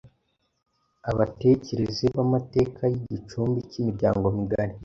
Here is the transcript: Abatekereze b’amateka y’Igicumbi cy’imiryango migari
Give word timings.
Abatekereze 1.11 2.05
b’amateka 2.15 2.81
y’Igicumbi 2.93 3.59
cy’imiryango 3.69 4.25
migari 4.37 4.73